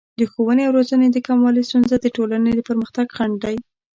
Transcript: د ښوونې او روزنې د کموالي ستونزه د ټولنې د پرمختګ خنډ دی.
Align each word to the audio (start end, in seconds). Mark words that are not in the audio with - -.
د 0.19 0.21
ښوونې 0.31 0.63
او 0.67 0.75
روزنې 0.77 1.07
د 1.11 1.17
کموالي 1.27 1.61
ستونزه 1.69 1.95
د 1.99 2.07
ټولنې 2.15 2.51
د 2.53 2.59
پرمختګ 2.69 3.05
خنډ 3.15 3.35
دی. 3.43 3.55